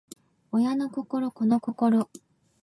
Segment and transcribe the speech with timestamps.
[0.51, 2.09] 親の心子の心